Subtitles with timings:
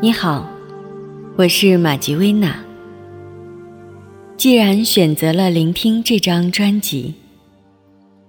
[0.00, 0.48] 你好，
[1.34, 2.54] 我是玛吉薇娜。
[4.36, 7.14] 既然选择了聆听这张专辑，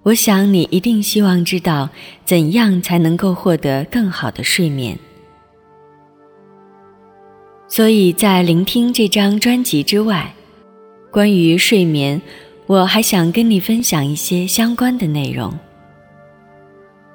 [0.02, 1.90] 我想你一定希望知道
[2.26, 4.98] 怎样才能够获得更好的睡眠。
[7.68, 10.34] 所以在聆听这张专辑之外，
[11.12, 12.20] 关于睡眠，
[12.66, 15.54] 我还想跟你分享一些相关的内容。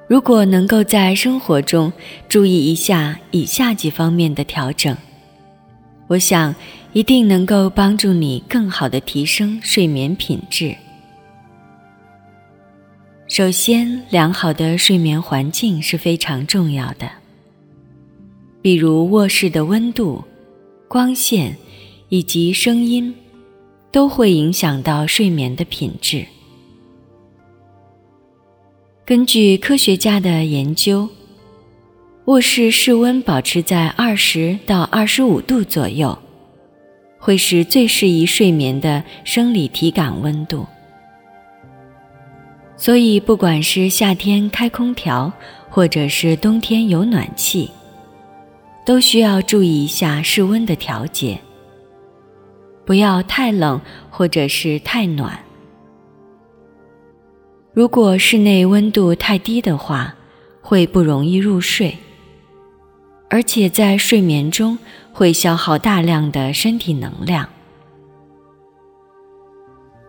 [0.07, 1.91] 如果能够在生活中
[2.29, 4.95] 注意一下以下几方面的调整，
[6.09, 6.55] 我想
[6.93, 10.77] 一定能够帮助你更好的提升睡眠品质。
[13.27, 17.11] 首先，良好的睡眠环境是非常重要的，
[18.61, 20.23] 比如卧室的温度、
[20.87, 21.57] 光线
[22.11, 23.15] 以及声音，
[23.91, 26.27] 都会影响到睡眠的品质。
[29.07, 31.07] 根据科学家的研究，
[32.25, 36.19] 卧室室温保持在二十到二十五度左右，
[37.19, 40.67] 会是最适宜睡眠的生理体感温度。
[42.79, 45.31] 所以，不管是夏天开空调，
[45.69, 47.71] 或者是冬天有暖气，
[48.87, 51.39] 都需要注意一下室温的调节，
[52.87, 55.44] 不要太冷或者是太暖。
[57.75, 60.15] 如果室内温度太低的话，
[60.63, 61.99] 会不容易入睡，
[63.29, 64.79] 而且在睡眠中
[65.13, 67.49] 会消耗大量的身体能量。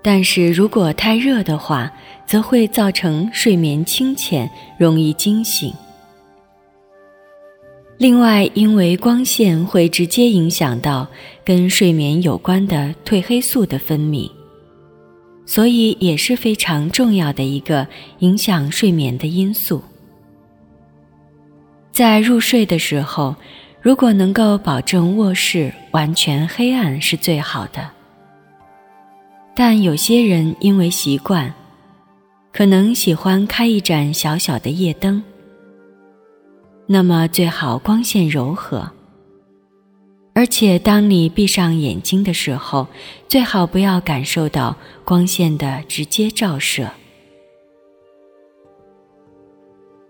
[0.04, 1.92] 但是如果太热的话，
[2.28, 5.74] 则会造成睡眠清浅，容易惊醒。
[7.98, 11.08] 另外，因为光线会直接影响到
[11.44, 14.30] 跟睡眠有关的褪黑素的分泌。
[15.46, 17.88] 所以也是非常重要的一个
[18.20, 19.82] 影响睡眠的因素。
[21.92, 23.36] 在入睡的时候，
[23.82, 27.90] 如果能够保证卧室完全黑暗是最好的。
[29.56, 31.54] 但有些人因为习惯，
[32.52, 35.24] 可能喜欢开一盏小小的夜灯，
[36.88, 38.92] 那么最好光线柔和。
[40.38, 42.88] 而且，当你闭上眼睛的时候，
[43.30, 44.76] 最好不要感受到
[45.06, 46.92] 光线的直接照射。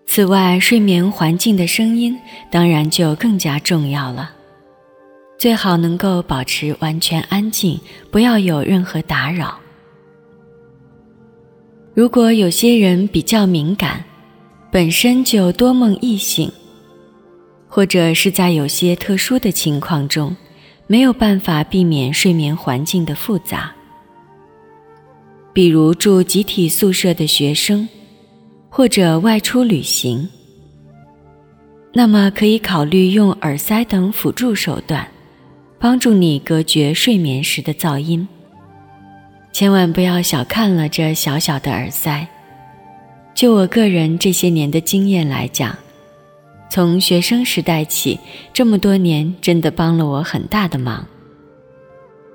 [0.08, 2.18] 此外，睡眠环境的声音
[2.50, 4.32] 当然就更加重要了，
[5.38, 9.60] 最好能够保持完全安静，不要有任何打扰。
[11.94, 14.04] 如果有些人比较敏感，
[14.72, 16.52] 本身就多梦易醒。
[17.76, 20.34] 或者是在有些特殊的情况中，
[20.88, 23.70] 没有办法避免睡眠环境的复杂，
[25.52, 27.86] 比如住集体宿舍的学生，
[28.70, 30.26] 或者外出旅行，
[31.92, 35.06] 那么可以考虑用耳塞等辅助手段，
[35.78, 38.26] 帮助你隔绝睡眠时的噪音。
[39.52, 42.26] 千万不要小看了这小小的耳塞，
[43.34, 45.78] 就我个人这些年的经验来讲。
[46.76, 48.20] 从学生时代起，
[48.52, 51.08] 这么多年真的帮了我很大的忙。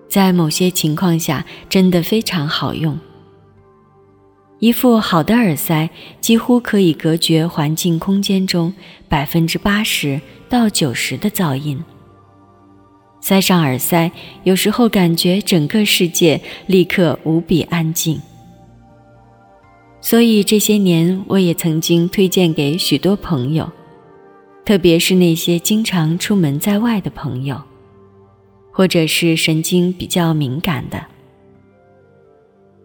[0.09, 2.99] 在某些情况下，真的非常好用。
[4.59, 5.91] 一副好的耳塞
[6.23, 8.73] 几乎可以隔绝环境空间中
[9.11, 10.19] 百分之八十
[10.49, 11.79] 到九十的噪音。
[13.21, 14.11] 塞上耳塞，
[14.45, 18.19] 有时候感觉整个世界立刻无比安静。
[20.01, 23.71] 所以这些年，我也曾经推荐给许多朋友。
[24.71, 27.61] 特别是那些经常出门在外的朋友，
[28.71, 31.07] 或者是神经比较敏感的，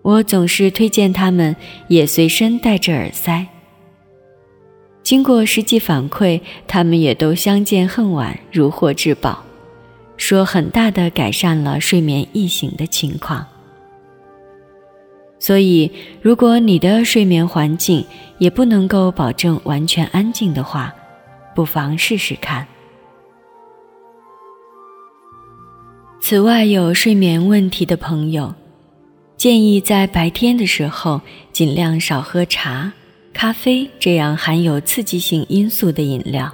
[0.01, 1.55] 我总是推荐他们
[1.87, 3.45] 也随身带着耳塞。
[5.03, 9.43] 经过实际反馈，他们也都相见恨晚，如获至宝，
[10.17, 13.45] 说很大的改善了睡眠易醒的情况。
[15.37, 18.03] 所以，如果你的睡眠环境
[18.39, 20.91] 也不能够保证完全安静的话，
[21.55, 22.67] 不妨试试看。
[26.19, 28.53] 此外，有睡眠问题的朋友，
[29.37, 31.21] 建议在白天的时候
[31.51, 32.91] 尽量少喝茶、
[33.31, 36.51] 咖啡这样含有刺激性因素的饮料。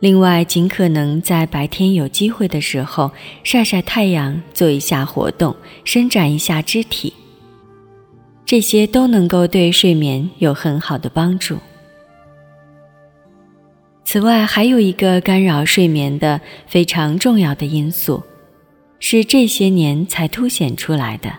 [0.00, 3.10] 另外，尽可能在白天有机会的时候
[3.44, 7.12] 晒晒太阳，做一下活动，伸展一下肢体，
[8.46, 11.58] 这些都能够对睡眠有很好的帮助。
[14.10, 18.22] 此外，还有一个干扰睡眠的非常重要的因素，
[18.98, 21.30] 是这些年才凸显出来的，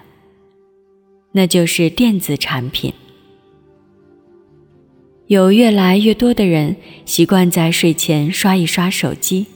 [1.32, 2.94] 那就是电子产品。
[5.26, 6.76] 有越来越多的人
[7.06, 9.48] 习惯在睡前刷一刷手机，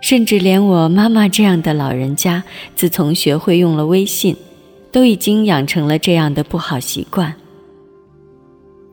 [0.00, 2.42] 甚至连我妈妈这样的老人家，
[2.74, 4.34] 自从学会用了微信，
[4.90, 7.32] 都已经养成了这样的不好习惯。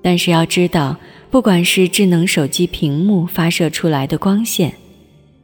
[0.04, 0.98] 但是要知道，
[1.32, 4.74] 不管是智能手机屏幕发射出来的光线，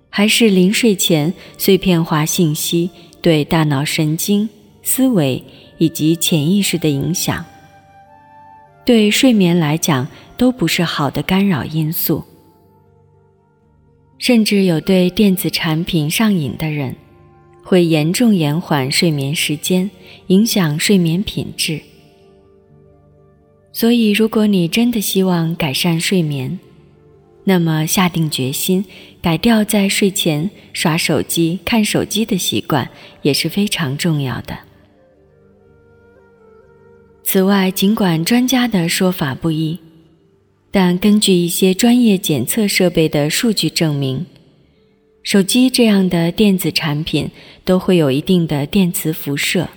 [0.10, 2.89] 还是临睡前碎片化信息
[3.22, 4.50] 对大脑神经、
[4.84, 5.42] 思维
[5.78, 7.45] 以及潜意识的影响。
[8.86, 10.06] 对睡眠来讲，
[10.36, 12.22] 都不是好的干扰因素。
[14.18, 16.95] 甚至有对电子产品上瘾的人，
[17.63, 19.90] 会严重延缓睡眠时间，
[20.28, 21.80] 影响睡眠品质。
[23.79, 26.57] 所以，如果你真的希望改善睡眠，
[27.44, 28.83] 那么下定决心
[29.21, 32.89] 改掉在睡前耍手机、看手机的习惯，
[33.21, 34.57] 也是非常重要的。
[37.24, 39.77] 此外，尽管专家的说法不一，
[40.71, 44.25] 但根据一些专业检测设备的数据证明，
[45.21, 47.30] 手机这样的电子产品
[47.63, 49.69] 都会有一定的电磁辐射，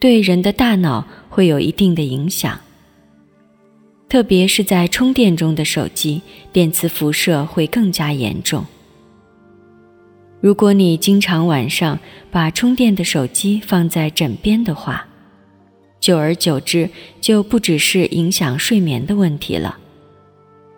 [0.00, 2.62] 对人的大脑会有一定的影响。
[4.08, 6.22] 特别是在充电中的手机，
[6.52, 8.64] 电磁辐射会更加严重。
[10.40, 11.98] 如果你经常晚上
[12.30, 15.06] 把充电的手机放在枕边的话，
[15.98, 16.88] 久而久之，
[17.20, 19.76] 就不只是影响睡眠的问题了，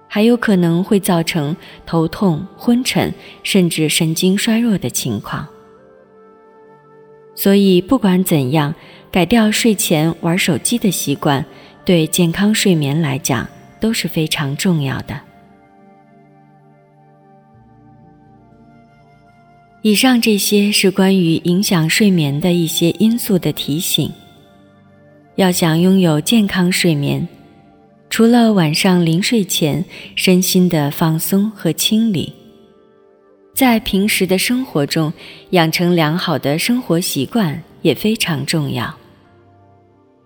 [0.08, 1.54] 还有可能会造成
[1.84, 5.46] 头痛、昏沉，甚至神经衰弱的情况。
[7.34, 8.74] 所以，不管怎样，
[9.12, 11.44] 改掉睡前玩手机的习惯，
[11.88, 13.49] 对健康睡眠来讲
[13.81, 15.19] 都是非常重要的。
[19.81, 24.12] 以上这些是关于影响睡眠的一些因素的提醒。
[25.37, 27.26] 要想拥有健康睡眠，
[28.11, 29.82] 除了晚上临睡前
[30.14, 32.31] 身心的放松和清理，
[33.55, 35.11] 在平时的生活中
[35.52, 38.94] 养成良好的生活习惯也非常重要。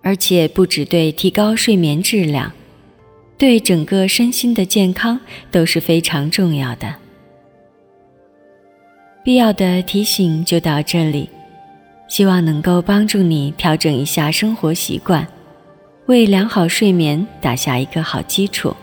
[0.03, 2.51] 而且不只对提高睡眠质量，
[3.37, 5.19] 对整个身心的健康
[5.49, 6.93] 都是非常重要的。
[9.23, 11.29] 必要的提醒就到这里。
[12.09, 15.25] 希望能够帮助你调整一下生活习惯，
[16.05, 18.75] 为良好睡眠打下一个好基础。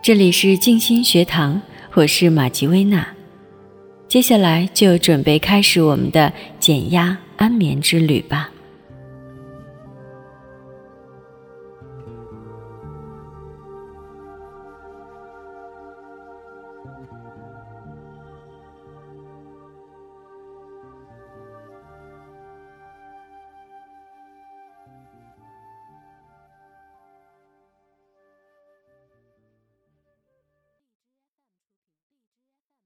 [0.00, 1.60] 这里是静心学堂，
[1.92, 3.06] 我是玛吉薇娜，
[4.06, 8.50] 接下来就准备开始我们的减压安眠之旅吧。